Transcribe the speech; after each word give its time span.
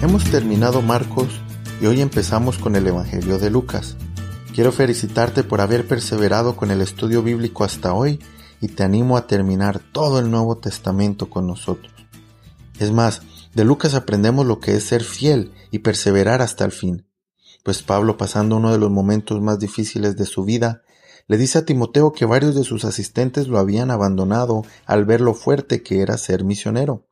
Hemos 0.00 0.22
terminado 0.30 0.80
Marcos 0.80 1.26
y 1.80 1.86
hoy 1.86 2.00
empezamos 2.00 2.56
con 2.58 2.76
el 2.76 2.86
Evangelio 2.86 3.40
de 3.40 3.50
Lucas. 3.50 3.96
Quiero 4.54 4.70
felicitarte 4.70 5.42
por 5.42 5.60
haber 5.60 5.88
perseverado 5.88 6.54
con 6.54 6.70
el 6.70 6.82
estudio 6.82 7.24
bíblico 7.24 7.64
hasta 7.64 7.92
hoy 7.92 8.20
y 8.60 8.68
te 8.68 8.84
animo 8.84 9.16
a 9.16 9.26
terminar 9.26 9.80
todo 9.80 10.20
el 10.20 10.30
Nuevo 10.30 10.58
Testamento 10.58 11.28
con 11.28 11.48
nosotros. 11.48 11.92
Es 12.78 12.92
más, 12.92 13.22
de 13.54 13.64
Lucas 13.64 13.94
aprendemos 13.94 14.46
lo 14.46 14.60
que 14.60 14.76
es 14.76 14.84
ser 14.84 15.02
fiel 15.02 15.50
y 15.72 15.80
perseverar 15.80 16.42
hasta 16.42 16.64
el 16.64 16.70
fin. 16.70 17.04
Pues 17.64 17.82
Pablo, 17.82 18.16
pasando 18.16 18.56
uno 18.56 18.70
de 18.70 18.78
los 18.78 18.92
momentos 18.92 19.40
más 19.40 19.58
difíciles 19.58 20.16
de 20.16 20.26
su 20.26 20.44
vida, 20.44 20.82
le 21.26 21.38
dice 21.38 21.58
a 21.58 21.64
Timoteo 21.64 22.12
que 22.12 22.24
varios 22.24 22.54
de 22.54 22.62
sus 22.62 22.84
asistentes 22.84 23.48
lo 23.48 23.58
habían 23.58 23.90
abandonado 23.90 24.62
al 24.86 25.06
ver 25.06 25.20
lo 25.20 25.34
fuerte 25.34 25.82
que 25.82 26.02
era 26.02 26.16
ser 26.18 26.44
misionero. 26.44 27.07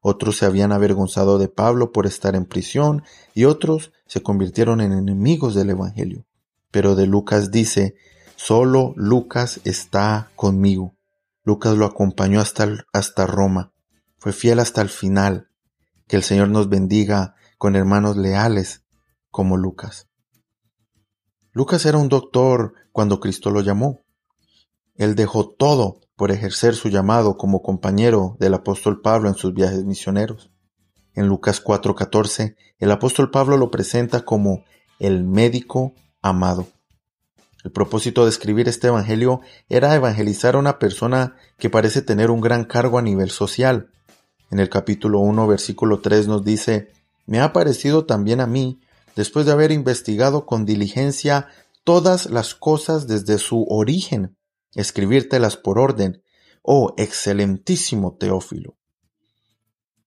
Otros 0.00 0.38
se 0.38 0.46
habían 0.46 0.72
avergonzado 0.72 1.38
de 1.38 1.48
Pablo 1.48 1.92
por 1.92 2.06
estar 2.06 2.36
en 2.36 2.44
prisión 2.44 3.02
y 3.34 3.44
otros 3.44 3.92
se 4.06 4.22
convirtieron 4.22 4.80
en 4.80 4.92
enemigos 4.92 5.54
del 5.54 5.70
Evangelio. 5.70 6.24
Pero 6.70 6.94
de 6.94 7.06
Lucas 7.06 7.50
dice, 7.50 7.96
solo 8.36 8.92
Lucas 8.96 9.60
está 9.64 10.30
conmigo. 10.36 10.94
Lucas 11.42 11.76
lo 11.76 11.86
acompañó 11.86 12.40
hasta, 12.40 12.68
hasta 12.92 13.26
Roma. 13.26 13.72
Fue 14.18 14.32
fiel 14.32 14.60
hasta 14.60 14.82
el 14.82 14.88
final. 14.88 15.48
Que 16.06 16.16
el 16.16 16.22
Señor 16.22 16.48
nos 16.48 16.68
bendiga 16.68 17.34
con 17.58 17.74
hermanos 17.74 18.16
leales 18.16 18.84
como 19.30 19.56
Lucas. 19.56 20.08
Lucas 21.52 21.84
era 21.86 21.98
un 21.98 22.08
doctor 22.08 22.74
cuando 22.92 23.18
Cristo 23.18 23.50
lo 23.50 23.62
llamó. 23.62 24.00
Él 24.94 25.14
dejó 25.14 25.48
todo 25.48 26.00
por 26.18 26.32
ejercer 26.32 26.74
su 26.74 26.88
llamado 26.88 27.36
como 27.36 27.62
compañero 27.62 28.36
del 28.40 28.52
apóstol 28.52 29.00
Pablo 29.00 29.28
en 29.28 29.36
sus 29.36 29.54
viajes 29.54 29.84
misioneros. 29.84 30.50
En 31.14 31.28
Lucas 31.28 31.62
4:14, 31.62 32.56
el 32.80 32.90
apóstol 32.90 33.30
Pablo 33.30 33.56
lo 33.56 33.70
presenta 33.70 34.24
como 34.24 34.64
el 34.98 35.22
médico 35.22 35.94
amado. 36.20 36.66
El 37.62 37.70
propósito 37.70 38.24
de 38.24 38.30
escribir 38.30 38.68
este 38.68 38.88
Evangelio 38.88 39.42
era 39.68 39.94
evangelizar 39.94 40.56
a 40.56 40.58
una 40.58 40.80
persona 40.80 41.36
que 41.56 41.70
parece 41.70 42.02
tener 42.02 42.32
un 42.32 42.40
gran 42.40 42.64
cargo 42.64 42.98
a 42.98 43.02
nivel 43.02 43.30
social. 43.30 43.92
En 44.50 44.58
el 44.58 44.68
capítulo 44.68 45.20
1, 45.20 45.46
versículo 45.46 46.00
3 46.00 46.26
nos 46.26 46.44
dice, 46.44 46.90
Me 47.26 47.38
ha 47.38 47.52
parecido 47.52 48.06
también 48.06 48.40
a 48.40 48.48
mí, 48.48 48.80
después 49.14 49.46
de 49.46 49.52
haber 49.52 49.70
investigado 49.70 50.46
con 50.46 50.66
diligencia 50.66 51.46
todas 51.84 52.26
las 52.26 52.56
cosas 52.56 53.06
desde 53.06 53.38
su 53.38 53.66
origen, 53.68 54.36
escribírtelas 54.80 55.56
por 55.56 55.78
orden, 55.78 56.22
oh 56.62 56.94
excelentísimo 56.96 58.16
Teófilo. 58.16 58.76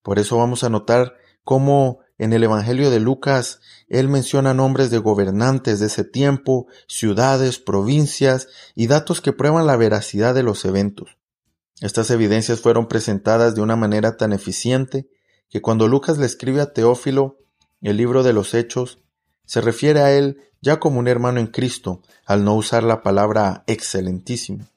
Por 0.02 0.17
eso 0.17 0.38
vamos 0.38 0.64
a 0.64 0.69
notar 0.69 1.14
cómo 1.44 2.00
en 2.17 2.31
el 2.31 2.44
Evangelio 2.44 2.89
de 2.89 3.02
Lucas 3.02 3.59
él 3.89 4.08
menciona 4.08 4.53
nombres 4.53 4.89
de 4.89 4.99
gobernantes 4.99 5.80
de 5.81 5.88
ese 5.88 6.05
tiempo, 6.05 6.67
ciudades, 6.88 7.59
provincias 7.59 8.47
y 8.73 8.88
datos 8.88 9.19
que 9.19 9.33
prueban 9.33 9.67
la 9.67 9.75
veracidad 9.75 10.33
de 10.33 10.44
los 10.44 10.64
eventos. 10.64 11.17
Estas 11.81 12.09
evidencias 12.09 12.61
fueron 12.61 12.88
presentadas 12.88 13.55
de 13.55 13.61
una 13.61 13.75
manera 13.75 14.16
tan 14.16 14.31
eficiente 14.31 15.09
que 15.49 15.61
cuando 15.61 15.89
Lucas 15.89 16.17
le 16.17 16.27
escribe 16.27 16.61
a 16.61 16.72
Teófilo 16.72 17.39
el 17.81 17.97
libro 17.97 18.23
de 18.23 18.31
los 18.31 18.53
Hechos, 18.53 18.99
se 19.45 19.61
refiere 19.61 20.02
a 20.02 20.11
él 20.11 20.42
ya 20.61 20.80
como 20.80 21.00
un 21.00 21.08
hermano 21.08 21.39
en 21.39 21.47
Cristo, 21.47 22.02
al 22.25 22.44
no 22.44 22.56
usar 22.56 22.84
la 22.84 23.02
palabra 23.02 23.64
excelentísimo. 23.67 24.67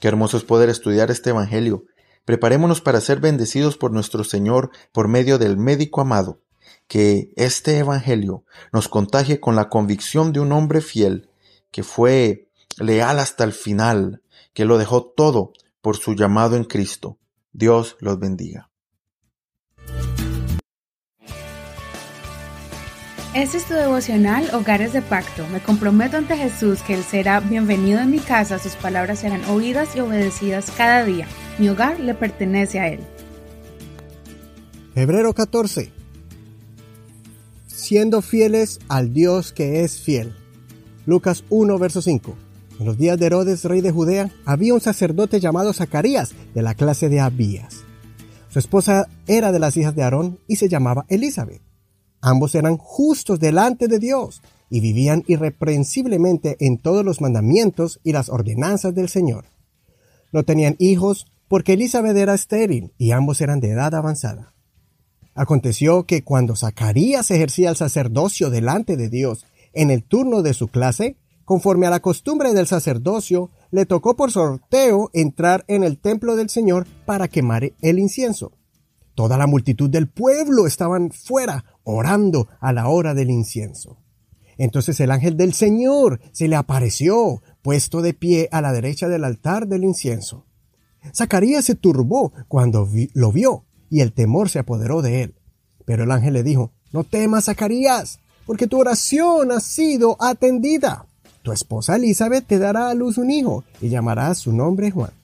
Qué 0.00 0.08
hermoso 0.08 0.38
es 0.38 0.44
poder 0.44 0.70
estudiar 0.70 1.10
este 1.10 1.30
Evangelio. 1.30 1.84
Preparémonos 2.24 2.80
para 2.80 3.00
ser 3.00 3.20
bendecidos 3.20 3.76
por 3.76 3.92
nuestro 3.92 4.24
Señor 4.24 4.70
por 4.92 5.08
medio 5.08 5.38
del 5.38 5.58
médico 5.58 6.00
amado, 6.00 6.40
que 6.88 7.32
este 7.36 7.78
Evangelio 7.78 8.44
nos 8.72 8.88
contagie 8.88 9.40
con 9.40 9.56
la 9.56 9.68
convicción 9.68 10.32
de 10.32 10.40
un 10.40 10.52
hombre 10.52 10.80
fiel, 10.80 11.28
que 11.70 11.82
fue 11.82 12.48
leal 12.78 13.18
hasta 13.18 13.44
el 13.44 13.52
final, 13.52 14.22
que 14.54 14.64
lo 14.64 14.78
dejó 14.78 15.04
todo 15.04 15.52
por 15.82 15.96
su 15.96 16.14
llamado 16.14 16.56
en 16.56 16.64
Cristo. 16.64 17.18
Dios 17.52 17.96
los 18.00 18.18
bendiga. 18.18 18.69
Este 23.32 23.58
es 23.58 23.64
tu 23.66 23.74
devocional 23.74 24.50
Hogares 24.52 24.92
de 24.92 25.02
Pacto. 25.02 25.46
Me 25.52 25.60
comprometo 25.60 26.16
ante 26.16 26.36
Jesús 26.36 26.82
que 26.82 26.94
Él 26.94 27.04
será 27.04 27.38
bienvenido 27.38 28.00
en 28.00 28.10
mi 28.10 28.18
casa, 28.18 28.58
sus 28.58 28.74
palabras 28.74 29.20
serán 29.20 29.44
oídas 29.44 29.94
y 29.94 30.00
obedecidas 30.00 30.72
cada 30.76 31.04
día. 31.04 31.28
Mi 31.56 31.68
hogar 31.68 32.00
le 32.00 32.14
pertenece 32.14 32.80
a 32.80 32.88
Él. 32.88 32.98
Febrero 34.94 35.32
14. 35.32 35.92
Siendo 37.68 38.20
fieles 38.20 38.80
al 38.88 39.12
Dios 39.12 39.52
que 39.52 39.84
es 39.84 40.00
fiel. 40.00 40.34
Lucas 41.06 41.44
1, 41.50 41.78
verso 41.78 42.02
5. 42.02 42.34
En 42.80 42.84
los 42.84 42.98
días 42.98 43.16
de 43.16 43.26
Herodes, 43.26 43.64
rey 43.64 43.80
de 43.80 43.92
Judea, 43.92 44.32
había 44.44 44.74
un 44.74 44.80
sacerdote 44.80 45.38
llamado 45.38 45.72
Zacarías, 45.72 46.32
de 46.52 46.62
la 46.62 46.74
clase 46.74 47.08
de 47.08 47.20
Abías. 47.20 47.84
Su 48.48 48.58
esposa 48.58 49.06
era 49.28 49.52
de 49.52 49.60
las 49.60 49.76
hijas 49.76 49.94
de 49.94 50.02
Aarón 50.02 50.40
y 50.48 50.56
se 50.56 50.68
llamaba 50.68 51.06
Elizabeth. 51.08 51.69
Ambos 52.20 52.54
eran 52.54 52.76
justos 52.76 53.40
delante 53.40 53.88
de 53.88 53.98
Dios 53.98 54.42
y 54.68 54.80
vivían 54.80 55.24
irreprensiblemente 55.26 56.56
en 56.60 56.78
todos 56.78 57.04
los 57.04 57.20
mandamientos 57.20 58.00
y 58.04 58.12
las 58.12 58.28
ordenanzas 58.28 58.94
del 58.94 59.08
Señor. 59.08 59.46
No 60.32 60.44
tenían 60.44 60.76
hijos 60.78 61.26
porque 61.48 61.72
Elizabeth 61.72 62.16
era 62.16 62.34
estéril 62.34 62.92
y 62.96 63.10
ambos 63.10 63.40
eran 63.40 63.60
de 63.60 63.70
edad 63.70 63.94
avanzada. 63.94 64.54
Aconteció 65.34 66.04
que 66.04 66.22
cuando 66.22 66.56
Zacarías 66.56 67.30
ejercía 67.30 67.70
el 67.70 67.76
sacerdocio 67.76 68.50
delante 68.50 68.96
de 68.96 69.08
Dios 69.08 69.46
en 69.72 69.90
el 69.90 70.04
turno 70.04 70.42
de 70.42 70.54
su 70.54 70.68
clase, 70.68 71.16
conforme 71.44 71.86
a 71.86 71.90
la 71.90 72.00
costumbre 72.00 72.52
del 72.52 72.66
sacerdocio, 72.66 73.50
le 73.70 73.86
tocó 73.86 74.14
por 74.14 74.30
sorteo 74.30 75.10
entrar 75.12 75.64
en 75.66 75.82
el 75.82 75.98
templo 75.98 76.36
del 76.36 76.50
Señor 76.50 76.86
para 77.06 77.28
quemar 77.28 77.72
el 77.80 77.98
incienso. 77.98 78.52
Toda 79.20 79.36
la 79.36 79.46
multitud 79.46 79.90
del 79.90 80.08
pueblo 80.08 80.66
estaban 80.66 81.10
fuera 81.10 81.66
orando 81.84 82.48
a 82.58 82.72
la 82.72 82.88
hora 82.88 83.12
del 83.12 83.28
incienso. 83.28 83.98
Entonces 84.56 84.98
el 84.98 85.10
ángel 85.10 85.36
del 85.36 85.52
Señor 85.52 86.22
se 86.32 86.48
le 86.48 86.56
apareció, 86.56 87.42
puesto 87.60 88.00
de 88.00 88.14
pie 88.14 88.48
a 88.50 88.62
la 88.62 88.72
derecha 88.72 89.08
del 89.08 89.24
altar 89.24 89.68
del 89.68 89.84
incienso. 89.84 90.46
Zacarías 91.14 91.66
se 91.66 91.74
turbó 91.74 92.32
cuando 92.48 92.88
lo 93.12 93.30
vio, 93.30 93.66
y 93.90 94.00
el 94.00 94.14
temor 94.14 94.48
se 94.48 94.60
apoderó 94.60 95.02
de 95.02 95.24
él. 95.24 95.34
Pero 95.84 96.04
el 96.04 96.12
ángel 96.12 96.32
le 96.32 96.42
dijo, 96.42 96.72
No 96.90 97.04
temas, 97.04 97.44
Zacarías, 97.44 98.20
porque 98.46 98.68
tu 98.68 98.80
oración 98.80 99.52
ha 99.52 99.60
sido 99.60 100.16
atendida. 100.18 101.04
Tu 101.42 101.52
esposa 101.52 101.96
Elizabeth 101.96 102.46
te 102.46 102.58
dará 102.58 102.88
a 102.88 102.94
luz 102.94 103.18
un 103.18 103.30
hijo, 103.30 103.64
y 103.82 103.90
llamarás 103.90 104.38
su 104.38 104.54
nombre 104.54 104.90
Juan. 104.90 105.19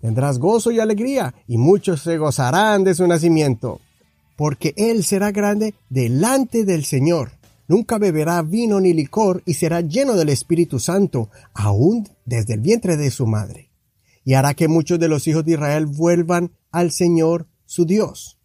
Tendrás 0.00 0.38
gozo 0.38 0.70
y 0.70 0.80
alegría, 0.80 1.34
y 1.46 1.58
muchos 1.58 2.02
se 2.02 2.18
gozarán 2.18 2.84
de 2.84 2.94
su 2.94 3.06
nacimiento 3.06 3.80
porque 4.38 4.72
él 4.76 5.02
será 5.02 5.32
grande 5.32 5.74
delante 5.90 6.64
del 6.64 6.84
Señor. 6.84 7.32
Nunca 7.66 7.98
beberá 7.98 8.40
vino 8.42 8.80
ni 8.80 8.92
licor 8.92 9.42
y 9.44 9.54
será 9.54 9.80
lleno 9.80 10.14
del 10.14 10.28
Espíritu 10.28 10.78
Santo, 10.78 11.28
aún 11.54 12.08
desde 12.24 12.54
el 12.54 12.60
vientre 12.60 12.96
de 12.96 13.10
su 13.10 13.26
madre. 13.26 13.72
Y 14.24 14.34
hará 14.34 14.54
que 14.54 14.68
muchos 14.68 15.00
de 15.00 15.08
los 15.08 15.26
hijos 15.26 15.44
de 15.44 15.54
Israel 15.54 15.86
vuelvan 15.86 16.52
al 16.70 16.92
Señor 16.92 17.48
su 17.66 17.84
Dios. 17.84 18.38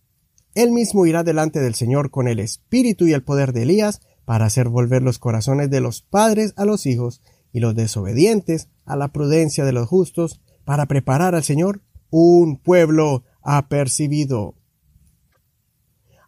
Él 0.56 0.72
mismo 0.72 1.06
irá 1.06 1.24
delante 1.24 1.60
del 1.60 1.76
Señor 1.76 2.10
con 2.10 2.28
el 2.28 2.40
espíritu 2.40 3.06
y 3.06 3.14
el 3.14 3.24
poder 3.24 3.54
de 3.54 3.62
Elías 3.62 4.02
para 4.26 4.46
hacer 4.46 4.70
volver 4.70 5.04
los 5.04 5.20
corazones 5.20 5.70
de 5.70 5.80
los 5.80 6.02
padres 6.02 6.54
a 6.56 6.66
los 6.66 6.88
hijos 6.88 7.22
y 7.52 7.60
los 7.60 7.76
desobedientes 7.76 8.68
a 8.86 8.96
la 8.96 9.10
prudencia 9.10 9.64
de 9.64 9.74
los 9.74 9.88
justos 9.88 10.42
para 10.66 10.86
preparar 10.86 11.36
al 11.36 11.44
Señor 11.44 11.82
un 12.10 12.58
pueblo 12.58 13.24
apercibido. 13.42 14.56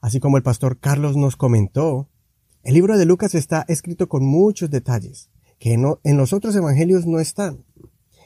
Así 0.01 0.19
como 0.19 0.37
el 0.37 0.43
pastor 0.43 0.79
Carlos 0.79 1.15
nos 1.17 1.35
comentó, 1.35 2.09
el 2.63 2.73
libro 2.73 2.97
de 2.97 3.05
Lucas 3.05 3.35
está 3.35 3.65
escrito 3.67 4.09
con 4.09 4.25
muchos 4.25 4.69
detalles 4.69 5.29
que 5.59 5.73
en 5.73 6.17
los 6.17 6.33
otros 6.33 6.55
evangelios 6.55 7.05
no 7.05 7.19
están. 7.19 7.63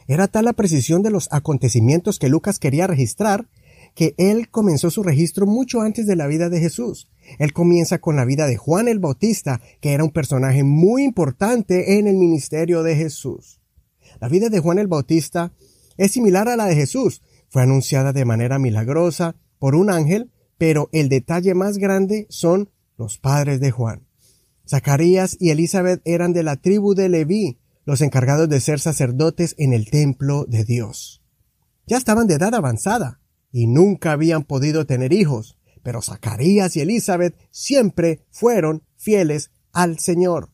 Era 0.08 0.28
tal 0.28 0.46
la 0.46 0.54
precisión 0.54 1.04
de 1.04 1.12
los 1.12 1.28
acontecimientos 1.32 2.18
que 2.18 2.30
Lucas 2.30 2.58
quería 2.58 2.88
registrar 2.88 3.48
que 3.96 4.16
él 4.18 4.50
comenzó 4.50 4.90
su 4.90 5.04
registro 5.04 5.46
mucho 5.46 5.82
antes 5.82 6.08
de 6.08 6.16
la 6.16 6.28
vida 6.28 6.50
de 6.50 6.60
Jesús. 6.60 7.10
Él 7.38 7.54
comienza 7.54 8.00
con 8.00 8.16
la 8.16 8.26
vida 8.26 8.48
de 8.48 8.58
Juan 8.58 8.88
el 8.88 9.00
Bautista, 9.00 9.62
que 9.82 9.94
era 9.94 10.04
un 10.04 10.12
personaje 10.12 10.64
muy 10.64 11.04
importante 11.04 12.00
en 12.00 12.08
el 12.08 12.16
ministerio 12.16 12.82
de 12.82 12.96
Jesús. 12.96 13.62
La 14.20 14.30
vida 14.30 14.50
de 14.50 14.60
Juan 14.60 14.80
el 14.80 14.88
Bautista 14.88 15.54
es 16.00 16.12
similar 16.12 16.50
a 16.50 16.56
la 16.56 16.66
de 16.66 16.76
Jesús. 16.76 17.22
Fue 17.50 17.62
anunciada 17.62 18.12
de 18.14 18.26
manera 18.26 18.58
milagrosa 18.58 19.36
por 19.60 19.76
un 19.76 19.92
ángel 19.92 20.32
pero 20.60 20.90
el 20.92 21.10
detalle 21.10 21.56
más 21.56 21.80
grande 21.80 22.28
son 22.30 22.70
los 22.98 23.18
padres 23.18 23.60
de 23.62 23.72
Juan. 23.72 24.06
Zacarías 24.68 25.36
y 25.40 25.50
Elizabeth 25.50 26.02
eran 26.06 26.34
de 26.34 26.44
la 26.44 26.58
tribu 26.58 26.94
de 26.94 27.10
Leví, 27.10 27.60
los 27.86 28.02
encargados 28.02 28.50
de 28.50 28.60
ser 28.60 28.80
sacerdotes 28.80 29.56
en 29.58 29.74
el 29.74 29.90
templo 29.90 30.46
de 30.46 30.66
Dios. 30.66 31.24
Ya 31.88 31.98
estaban 31.98 32.28
de 32.28 32.36
edad 32.36 32.54
avanzada 32.54 33.22
y 33.52 33.66
nunca 33.66 34.12
habían 34.12 34.44
podido 34.44 34.86
tener 34.86 35.14
hijos, 35.14 35.58
pero 35.82 36.02
Zacarías 36.02 36.76
y 36.76 36.82
Elizabeth 36.82 37.36
siempre 37.50 38.26
fueron 38.30 38.84
fieles 38.98 39.52
al 39.72 39.98
Señor. 39.98 40.52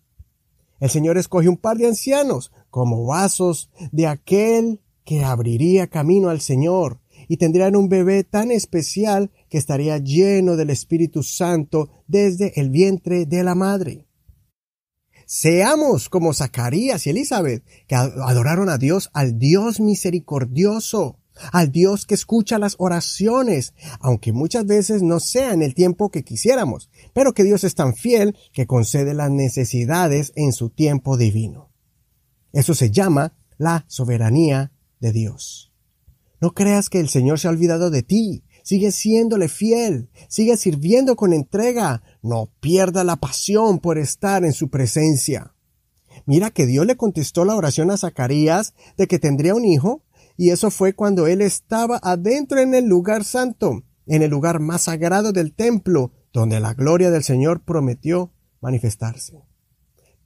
El 0.79 0.91
Señor 0.91 1.17
escogió 1.17 1.49
un 1.49 1.57
par 1.57 1.77
de 1.77 1.87
ancianos 1.87 2.51
como 2.69 3.05
vasos 3.05 3.71
de 3.91 4.05
aquel 4.05 4.81
que 5.05 5.23
abriría 5.23 5.87
camino 5.87 6.29
al 6.29 6.41
Señor 6.41 6.99
y 7.27 7.37
tendrían 7.37 7.75
un 7.75 7.87
bebé 7.87 8.23
tan 8.23 8.51
especial 8.51 9.31
que 9.49 9.57
estaría 9.57 9.97
lleno 9.97 10.55
del 10.55 10.69
Espíritu 10.69 11.23
Santo 11.23 11.89
desde 12.07 12.59
el 12.59 12.69
vientre 12.69 13.25
de 13.25 13.43
la 13.43 13.55
madre. 13.55 14.07
Seamos 15.25 16.09
como 16.09 16.33
Zacarías 16.33 17.07
y 17.07 17.09
Elizabeth, 17.09 17.63
que 17.87 17.95
adoraron 17.95 18.69
a 18.69 18.77
Dios, 18.77 19.09
al 19.13 19.39
Dios 19.39 19.79
misericordioso, 19.79 21.19
al 21.51 21.71
Dios 21.71 22.05
que 22.05 22.13
escucha 22.13 22.59
las 22.59 22.75
oraciones, 22.77 23.73
aunque 23.99 24.33
muchas 24.33 24.65
veces 24.65 25.01
no 25.01 25.19
sea 25.19 25.53
en 25.53 25.63
el 25.63 25.73
tiempo 25.73 26.09
que 26.09 26.23
quisiéramos, 26.23 26.89
pero 27.13 27.33
que 27.33 27.43
Dios 27.43 27.63
es 27.63 27.75
tan 27.75 27.95
fiel 27.95 28.37
que 28.53 28.67
concede 28.67 29.13
las 29.13 29.31
necesidades 29.31 30.31
en 30.35 30.53
su 30.53 30.69
tiempo 30.69 31.17
divino. 31.17 31.71
Eso 32.53 32.75
se 32.75 32.91
llama 32.91 33.33
la 33.57 33.85
soberanía 33.87 34.71
Dios. 35.11 35.71
No 36.41 36.53
creas 36.53 36.89
que 36.89 36.99
el 36.99 37.09
Señor 37.09 37.39
se 37.39 37.47
ha 37.47 37.51
olvidado 37.51 37.89
de 37.89 38.03
ti. 38.03 38.43
Sigue 38.63 38.91
siéndole 38.91 39.47
fiel, 39.47 40.09
sigue 40.27 40.57
sirviendo 40.57 41.15
con 41.15 41.33
entrega, 41.33 42.01
no 42.23 42.49
pierda 42.59 43.03
la 43.03 43.15
pasión 43.15 43.79
por 43.79 43.99
estar 43.99 44.43
en 44.43 44.53
su 44.53 44.69
presencia. 44.69 45.53
Mira 46.25 46.49
que 46.49 46.65
Dios 46.65 46.85
le 46.87 46.97
contestó 46.97 47.45
la 47.45 47.55
oración 47.55 47.91
a 47.91 47.97
Zacarías 47.97 48.73
de 48.97 49.07
que 49.07 49.19
tendría 49.19 49.53
un 49.53 49.65
hijo, 49.65 50.03
y 50.35 50.49
eso 50.49 50.71
fue 50.71 50.93
cuando 50.93 51.27
él 51.27 51.41
estaba 51.41 51.99
adentro 52.01 52.59
en 52.59 52.73
el 52.73 52.85
lugar 52.85 53.23
santo, 53.23 53.83
en 54.07 54.23
el 54.23 54.31
lugar 54.31 54.59
más 54.59 54.83
sagrado 54.83 55.31
del 55.31 55.53
templo, 55.53 56.11
donde 56.33 56.59
la 56.59 56.73
gloria 56.73 57.11
del 57.11 57.23
Señor 57.23 57.63
prometió 57.63 58.33
manifestarse. 58.61 59.43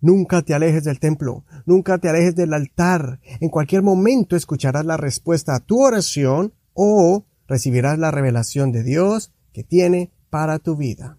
Nunca 0.01 0.41
te 0.41 0.53
alejes 0.53 0.85
del 0.85 0.99
templo, 0.99 1.43
nunca 1.65 1.97
te 1.97 2.09
alejes 2.09 2.35
del 2.35 2.53
altar. 2.53 3.19
En 3.41 3.49
cualquier 3.49 3.81
momento 3.81 4.35
escucharás 4.35 4.85
la 4.85 4.97
respuesta 4.97 5.55
a 5.55 5.59
tu 5.59 5.81
oración 5.81 6.53
o 6.73 7.25
recibirás 7.47 7.99
la 7.99 8.11
revelación 8.11 8.71
de 8.71 8.83
Dios 8.83 9.33
que 9.51 9.63
tiene 9.63 10.11
para 10.29 10.59
tu 10.59 10.77
vida. 10.77 11.17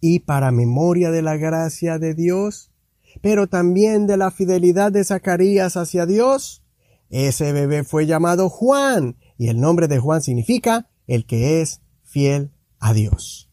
Y 0.00 0.20
para 0.20 0.50
memoria 0.50 1.10
de 1.10 1.22
la 1.22 1.36
gracia 1.36 1.98
de 1.98 2.14
Dios, 2.14 2.72
pero 3.20 3.46
también 3.46 4.06
de 4.06 4.16
la 4.16 4.30
fidelidad 4.30 4.90
de 4.90 5.04
Zacarías 5.04 5.76
hacia 5.76 6.06
Dios, 6.06 6.62
ese 7.10 7.52
bebé 7.52 7.84
fue 7.84 8.06
llamado 8.06 8.48
Juan, 8.48 9.16
y 9.36 9.48
el 9.48 9.60
nombre 9.60 9.88
de 9.88 9.98
Juan 9.98 10.22
significa 10.22 10.88
el 11.06 11.26
que 11.26 11.60
es 11.60 11.82
fiel 12.02 12.52
a 12.78 12.92
Dios. 12.92 13.50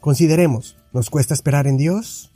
Consideremos, 0.00 0.76
¿nos 0.92 1.10
cuesta 1.10 1.34
esperar 1.34 1.66
en 1.66 1.78
Dios? 1.78 2.33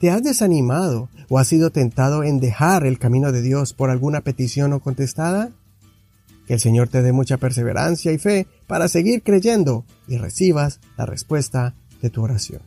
¿Te 0.00 0.10
has 0.10 0.22
desanimado 0.22 1.10
o 1.28 1.38
has 1.38 1.46
sido 1.46 1.68
tentado 1.68 2.24
en 2.24 2.40
dejar 2.40 2.86
el 2.86 2.98
camino 2.98 3.32
de 3.32 3.42
Dios 3.42 3.74
por 3.74 3.90
alguna 3.90 4.22
petición 4.22 4.70
no 4.70 4.80
contestada? 4.80 5.50
Que 6.46 6.54
el 6.54 6.60
Señor 6.60 6.88
te 6.88 7.02
dé 7.02 7.12
mucha 7.12 7.36
perseverancia 7.36 8.10
y 8.10 8.16
fe 8.16 8.46
para 8.66 8.88
seguir 8.88 9.22
creyendo 9.22 9.84
y 10.08 10.16
recibas 10.16 10.80
la 10.96 11.04
respuesta 11.04 11.74
de 12.00 12.08
tu 12.08 12.22
oración. 12.22 12.62